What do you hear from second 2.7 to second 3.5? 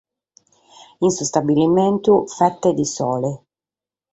di Sole".